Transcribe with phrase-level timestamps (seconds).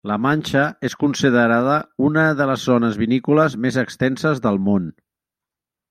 [0.09, 1.75] La Manxa és considerada
[2.09, 4.93] unes de les zones vinícoles més extenses del món.